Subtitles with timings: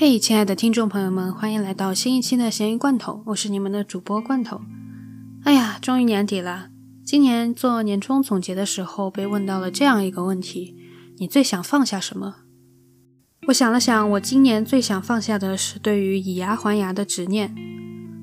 [0.00, 4.60] 嘿，亲爱的听众朋友们，欢迎来到新一期的咸鱼罐头，我是你们的主播罐头。
[5.42, 6.68] 哎呀，终于年底了，
[7.04, 10.76] 今年做年终总结的时候，被问到了这样一个问题：
[11.16, 12.36] 你最想放下什么？
[13.48, 17.52] 我想了想，我今年最想放下的是对于以牙还牙的执念。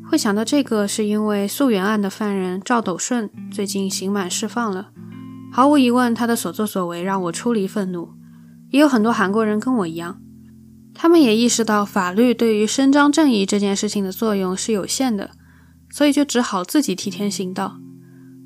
[0.09, 4.91] 会想到这个，是因为溯源案的犯人赵斗顺最近刑满释放了。
[5.51, 8.13] 毫无疑问，他的所作所为让我出离愤怒。
[8.69, 10.21] 也有很多韩国人跟我一样，
[10.95, 15.31] 他们也意识到法律对于伸张正义这件事情的作用是有限的，
[15.91, 17.77] 所以就只好自己替天行道。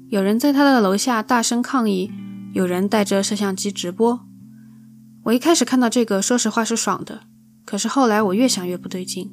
[0.09, 2.11] 有人在他的楼下大声抗议，
[2.51, 4.19] 有人带着摄像机直播。
[5.25, 7.21] 我一开始看到这个，说实话是爽的，
[7.63, 9.31] 可是后来我越想越不对劲。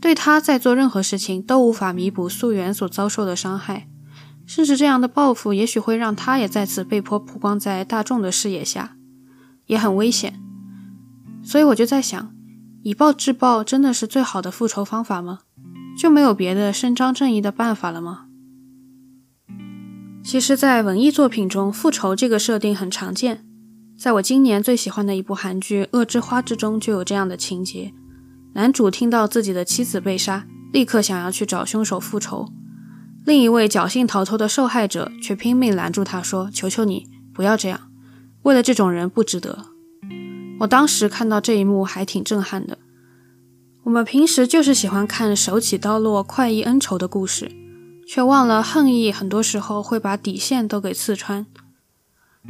[0.00, 3.88] 对他在做任何事情都无法弥补溯源所遭受的伤害。
[4.46, 8.96] 甚至这样的报复，也许会让他也再次被迫曝光在大众的视野下，
[9.66, 10.40] 也很危险。
[11.42, 12.32] 所以我就在想，
[12.88, 15.40] 以暴制暴真的是最好的复仇方法吗？
[15.98, 18.28] 就没有别的伸张正义的办法了吗？
[20.24, 23.44] 其实，在文艺作品中，复仇这个设定很常见。
[23.98, 27.92] 在我今年最喜欢的一部韩剧《恶之花》之中，就有这样的情节：
[28.54, 32.48] 男主听到自己的妻子被杀，立刻想要去找凶手复仇。
[33.26, 37.90] 另一位侥幸逃脱的受害者却拼命拦住他，说：“求求你不要这样，
[38.44, 39.66] 为了这种人不值得。”
[40.60, 42.78] 我当时看到这一幕还挺震撼的。
[43.84, 47.50] 我们平时就是喜欢看手起刀落、快意恩仇的故事，
[48.06, 51.46] 却忘了恨意很多时候会把底线都给刺穿。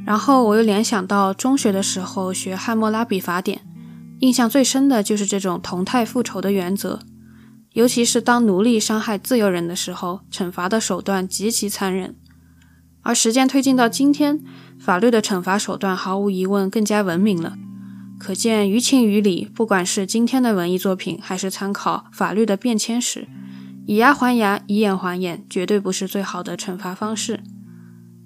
[0.05, 3.63] 然后我又联想到中学的时候学汉谟拉比法典，
[4.21, 7.01] 印象最深的就是这种同态复仇的原则。
[7.75, 12.17] 尤其是当奴隶伤害自由人的时候，惩罚的手段极其残忍。
[13.03, 14.43] 而时间推进到今天，
[14.81, 17.57] 法律的惩罚手段毫无疑问更加文明了。
[18.19, 23.29] 可见于情于理，不管是今天的文艺作品，还是参考法律的变迁史，
[23.87, 27.41] 以牙还牙，以眼还眼，绝对不是最好的惩罚方式。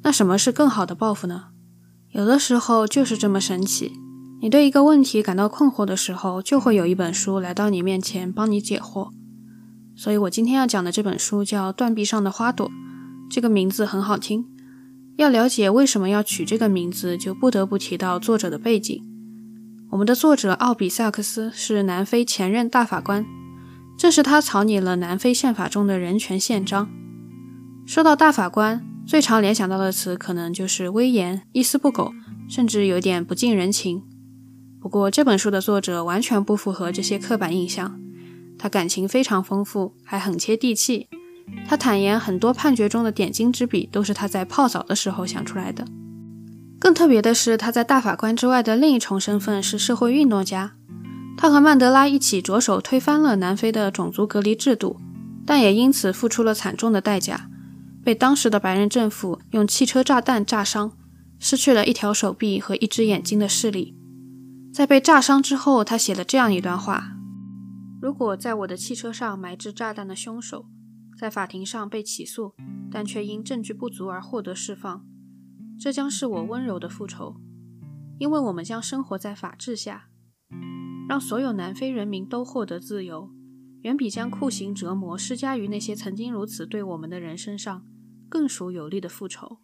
[0.03, 1.49] 那什么是更好的报复呢？
[2.11, 3.93] 有的时候就是这么神奇。
[4.41, 9.11] 你对一个问题感到困惑的时候，就会有一本书来到你面前，帮你解惑。
[9.95, 12.69] 所以我今天要讲的这本书叫《断臂上的花朵》，
[13.31, 14.47] 这个名字很好听。
[15.17, 19.12] 要了解为什么要取这个名字，就不得不提到作者的背景。
[19.93, 23.27] 我们的作者奥比萨克斯是南非前任大法官，
[23.99, 26.89] 正是他草拟了南非宪法中的人权宪章。
[27.85, 32.15] 说到大法官，最常联想到的词可能就是威严、一丝不苟，
[32.49, 34.03] 甚至有点不近人情。
[34.81, 38.01] 不过这本书的作者完全不符合这些刻板印象。
[38.59, 41.09] 他感情非常丰富，还很接地气。
[41.69, 45.85] 他坦言，很多判决中的点睛之笔都是他在泡澡的时候想出来的。
[46.83, 50.73] 更特别的是，他在大法官之外的另一重身份是社会运动家。
[51.39, 54.99] 他和曼德拉一起着手推翻了南非的种族隔离制度，
[55.47, 57.49] 但也因此付出了惨重的代价，
[58.03, 60.91] 被当时的白人政府用汽车炸弹炸伤，
[61.39, 63.95] 失去了一条手臂和一只眼睛的视力。
[64.75, 67.13] 在被炸伤之后，他写了这样一段话。
[68.01, 70.67] 如果在我的汽车上埋置炸弹的凶手
[71.17, 72.55] 在法庭上被起诉，
[72.91, 75.05] 但却因证据不足而获得释放，
[75.83, 77.35] 这将是我温柔的复仇，
[78.21, 80.05] 因为我们将生活在法治下，
[81.09, 83.33] 让所有南非人民都获得自由，
[83.81, 87.85] 远比将酷刑折磨施加于那些曾经如此对我们的人身上
[88.29, 89.59] 更属有力的复仇。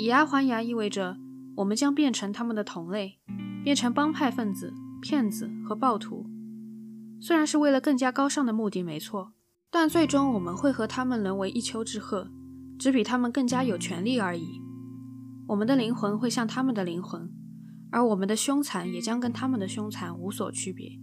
[0.00, 1.16] 以牙还牙意味着
[1.58, 3.20] 我们将变成他们的同类，
[3.62, 6.26] 变成帮派分子、骗子和暴徒。
[7.20, 9.34] 虽然是为了更加高尚的目的，没错，
[9.70, 12.26] 但最终我们会和他们沦为一丘之貉，
[12.76, 14.60] 只比他们更加有权利而已。
[15.52, 17.30] 我们的灵魂会像他们的灵魂，
[17.90, 20.98] 而我们的凶残也将跟他们的凶残无所区别。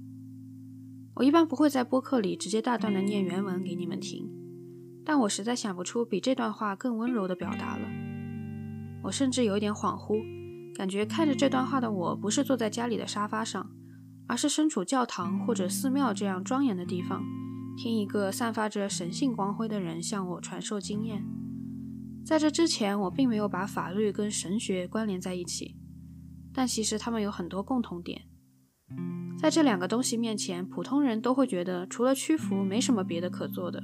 [1.13, 4.27] 我一般不会在播客里直接大段的念原文给你们听，
[5.05, 7.87] 但我实在想不出比这段话更温柔的表达了。
[9.03, 10.19] 我甚至有一点恍惚，
[10.75, 13.69] 感觉看着这段话的我不是坐在家里的沙发上。
[14.27, 17.23] 而是身处教堂或者寺庙这样庄严的地方，
[17.77, 21.23] 听一个散发着神性光辉的人向我传授经验。
[22.29, 25.75] 在这之前，我并没有把法律跟神学关联在一起，
[26.53, 28.21] 但其实他们有很多共同点。
[29.35, 33.83] 在这两个东西面前，普通人都会觉得除了屈服，没什么别的可做的，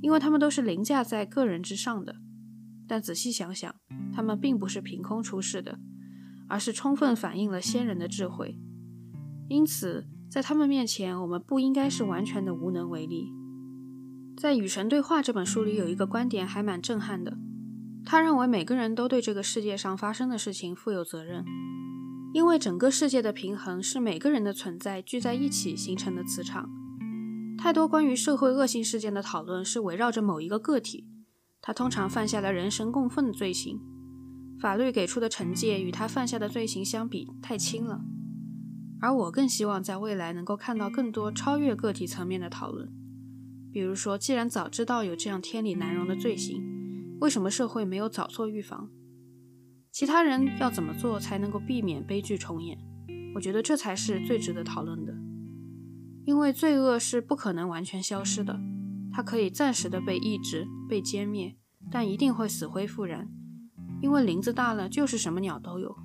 [0.00, 2.14] 因为他们都是凌驾在个人之上的。
[2.86, 3.74] 但仔细想想，
[4.14, 5.80] 他们并不是凭空出世的，
[6.48, 8.60] 而是充分反映了先人的智慧。
[9.48, 13.32] 因此，在他们面前，我们不应该是完全的无能为力。
[14.36, 17.36] 在《与神对话》这本书里，有一个观点还蛮震撼的。
[18.08, 21.44] 他认为每个人都对这个世界上发生的事情负有责任，
[22.32, 26.70] 因为整个世界的平衡是每个人的存在聚在一起形成的磁场。
[27.58, 31.04] 太多关于社会恶性事件的讨论是围绕着某一个个体，
[31.60, 33.80] 他通常犯下了人神共愤的罪行，
[34.60, 38.02] 法律给出的惩戒与他犯下的罪行相比太轻了。
[39.00, 42.88] 而我更希望在未来能够看到更多超越个体层面的讨论，
[43.72, 46.62] 比如说，既然早知道有这样天理难容的罪行，
[47.20, 48.90] 为什么社会没有早做预防？
[49.90, 52.78] 其他人要怎么做才能够避免悲剧重演？
[53.34, 55.14] 我觉得这才是最值得讨论的。
[56.26, 58.60] 因为罪恶是不可能完全消失的，
[59.12, 61.56] 它可以暂时的被抑制、被歼灭，
[61.90, 63.28] 但一定会死灰复燃。
[64.02, 65.96] 因为林子大了，就是什么鸟都有。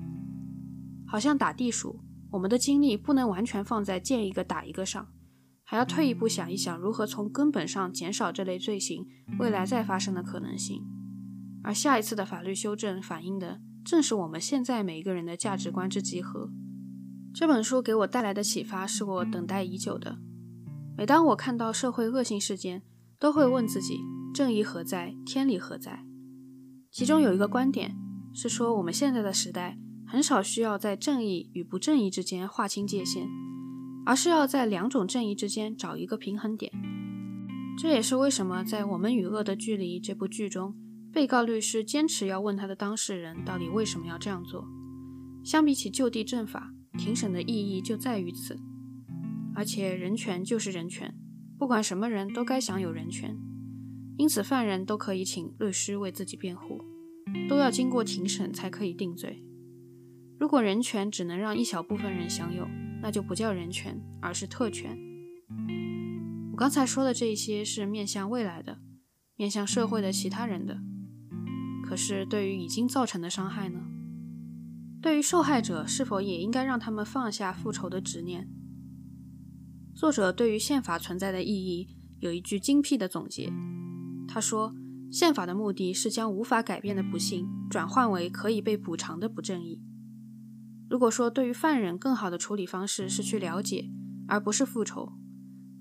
[1.06, 2.00] 好像打地鼠，
[2.32, 5.10] 我们的精力不能完全放在见一个打一个上，
[5.66, 9.06] 还要退一步想一想，如何从根本上减少这类罪行
[9.40, 10.82] 未来再发生的可能性。
[11.64, 16.50] 而下一次的法律修正反映的正是我们现在每一个人的价值观之集合。
[17.34, 20.18] 这本书给我带来的启发是我等待已久的。
[20.98, 22.84] 每当我看到社会恶性事件，
[23.18, 24.00] 都会问自己：
[24.34, 25.16] 正义何在？
[25.26, 26.06] 天理何在？
[26.92, 27.96] 其中有一个观点
[28.34, 33.28] 是说，我们现在的时代很少需要在正义与不正义之间划清界限，
[34.06, 36.72] 而是要在两种正义之间找一个平衡点。
[37.78, 40.76] 这也是为什么在《我们与恶的距离》这部剧中，
[41.12, 44.66] 被告律师坚持要问他的当事人到底为什么要这样做。
[45.44, 46.74] 相比起就地正法。
[46.98, 48.60] 庭审的意义就在于此，
[49.56, 51.16] 而且人权就是人权，
[51.58, 53.40] 不管什么人都该享有人权，
[54.18, 56.82] 因此犯人都可以请律师为自己辩护，
[57.48, 59.42] 都要经过庭审才可以定罪。
[60.38, 62.68] 如果人权只能让一小部分人享有，
[63.02, 65.00] 那就不叫人权，而是特权。
[66.52, 68.80] 我刚才说的这些是面向未来的，
[69.38, 70.82] 面向社会的其他人的，
[71.92, 73.82] 可是对于已经造成的伤害呢？
[75.02, 78.48] 对于受害者，是否也应该让他们放下复仇的执念？
[79.94, 81.90] 作者对于宪法存在的意义
[82.22, 83.52] 有一句精辟的总结。
[84.26, 84.74] 他说
[85.12, 89.84] ：“宪法的目的是将无法改变的不幸转换为可以被补偿的不正义。
[90.90, 93.92] 如果说对于犯人更好的处理方式是去了解，
[94.30, 95.12] 而不是复仇，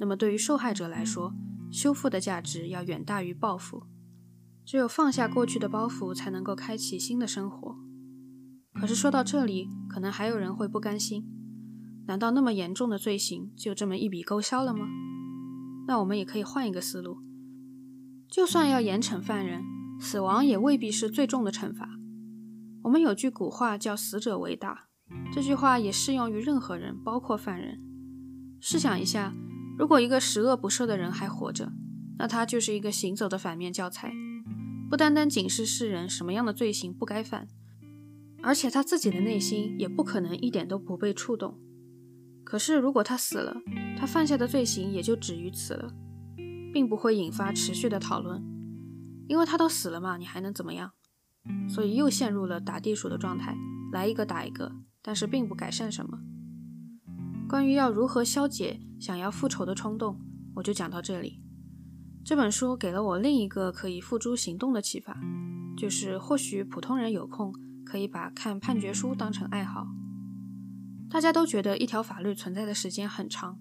[0.00, 1.32] 那么对于受害者来说，
[1.70, 3.84] 修复的价值要远大于报复。
[4.70, 7.74] 只有放下过去的包袱，才能够开启新的生活。”
[8.80, 11.24] 可是说到这里，可能还有人会不甘心。
[12.06, 14.86] 难道那么严重的罪行就这么一笔勾销了吗？
[15.88, 17.18] 那我们也可以换一个思路。
[18.28, 19.64] 就算要严惩犯人，
[19.98, 21.88] 死亡也未必是最重的惩罚。
[22.84, 24.84] 我们有句古话叫“死者为大”，
[25.34, 27.80] 这句话也适用于任何人，包括犯人。
[28.60, 29.34] 试想一下，
[29.76, 31.72] 如果一个十恶不赦的人还活着，
[32.18, 34.12] 那他就是一个行走的反面教材，
[34.90, 37.46] 不单单警示世人什么样的罪行不该犯。
[38.42, 41.58] 而且他自己的内心也不可能一点都不被触动。
[42.42, 43.54] 可是，如果他死了，
[43.96, 45.94] 他犯下的罪行也就止于此了，
[46.72, 48.42] 并不会引发持续的讨论，
[49.28, 50.90] 因为他都死了嘛，你还能怎么样？
[51.68, 53.56] 所以又陷入了打地鼠的状态，
[53.92, 56.18] 来一个打一个，但是并不改善什么。
[57.48, 60.18] 关于要如何消解想要复仇的冲动，
[60.56, 61.40] 我就讲到这里。
[62.30, 65.20] 这本书给了我另一个可以付诸行动的启发，
[65.76, 67.52] 就是或许普通人有空。
[67.84, 69.88] 可以把看判决书当成爱好。
[71.10, 73.58] 大家都觉得一条法律存在的时间很长，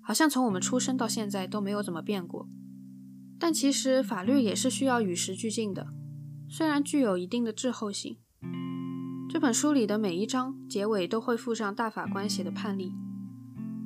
[0.00, 2.48] 好像从我们出生到现在都没有怎么变过。
[3.38, 5.86] 但其实法律也是需要与时俱进的，
[6.48, 8.18] 虽然具有一定的滞后性。
[9.30, 12.92] 这本书里的每一章结尾都会附上大法官写的判例。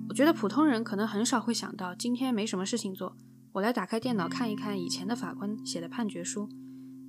[0.08, 3.14] 我觉得普通人可能很少会想到，今天没什么事情做，
[3.56, 6.46] 我来打开电脑看一看以前的法官写的判决书。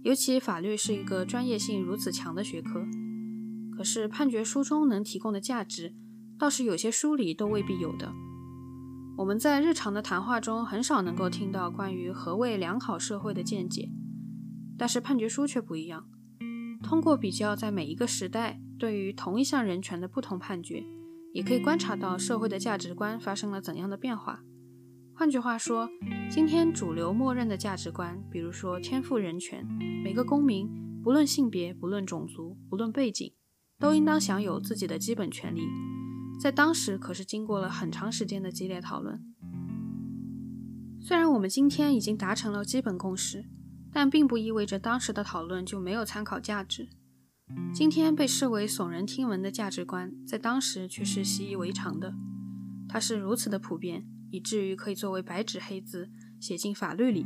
[0.04, 2.88] 尤其法律是一个专业性如此强的学科，
[3.76, 5.94] 可是判决书中能提供的价值，
[6.40, 8.14] 倒是有些书里都未必有的。
[9.18, 13.92] 我们在日常的谈话中很少能够听到关于何谓良好社会的见解，
[14.78, 16.06] 但是判决书却不一样。
[16.82, 20.86] 通过比较在每一个时代对于同一项人权的不同判决，
[21.34, 24.40] 也可以观察到社会的价值观发生了怎样的变化。
[25.20, 25.90] 换句话说，
[26.30, 29.66] 今天主流默认的价值观，比如说天赋人权，
[30.04, 30.70] 每个公民
[31.02, 33.34] 不论性别、不论种族、不论背景，
[33.80, 35.62] 都应当享有自己的基本权利，
[36.40, 39.20] 在当时可是经过了很长时间的激烈讨论。
[41.02, 43.46] 虽然我们今天已经达成了基本共识，
[43.92, 46.90] 但并不意味着当时的讨论就没有参考价值。
[47.74, 52.14] 今天被视为耸人听闻的价值观，在当时却是习以为常的，
[52.88, 54.06] 它是如此的普遍。
[54.30, 57.26] 以至于可以作为白纸黑字写进法律里，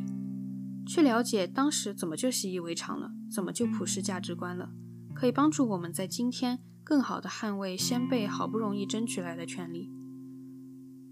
[0.85, 4.71] 去了解当时怎么就习以为常了，怎么就普世价值观了，
[5.13, 9.89] 可以帮助我们在今天更好的捍卫先辈好不容易争取来的权利。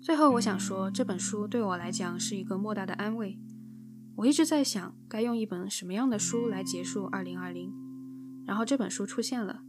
[0.01, 3.39] 最后，我想说，这本书对我来讲是一个莫大的安慰。
[4.15, 7.71] 我一直在想，该用一本什么样的书来结束2020，
[8.45, 9.61] 然后这本书出现了。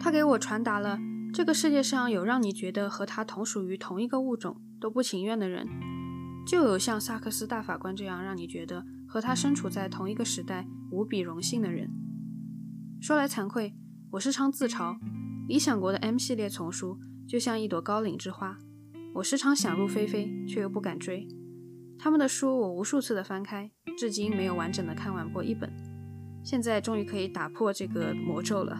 [0.00, 0.98] 它给我传达了
[1.32, 5.68] 这个世界上有让你觉得和它同属于同一个物种都不情愿的人，
[6.46, 11.90] 就有像萨克斯大法官这样让你觉得和他身处在同一个时代无比荣幸的人。
[13.00, 13.74] 说来惭愧，
[14.12, 14.96] 我时常自嘲，
[15.46, 18.58] 理想国的 M 系列丛书就像一朵高岭之花，
[19.14, 21.28] 我时常想入非非，却又不敢追。
[21.98, 25.70] 他们的书我无数次的翻开，至今没有完整的看完过一本。
[26.42, 28.78] 现在终于可以打破这个魔咒了。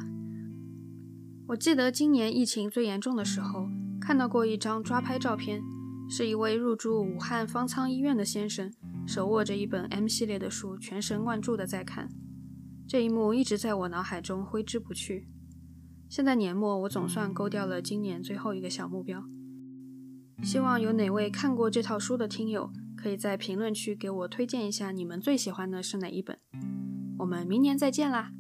[1.49, 3.69] 我记得今年疫情最严重的时候，
[4.00, 5.61] 看到过一张抓拍照片，
[6.11, 8.71] 是一位入住武汉方舱医院的先生，
[9.07, 12.09] 手握着一本 M 系列的书，全神贯注的在看。
[12.87, 15.29] 这一幕一直在我脑海中挥之不去。
[16.09, 19.25] 现在年末，我总算勾掉了今年最后一个小目标。
[20.43, 22.71] 希望有哪位看过这套书的听友。
[23.02, 26.38] 可以在评论区给我推荐一下你们最喜欢的是哪一本？
[27.21, 28.31] 我们明年再见啦！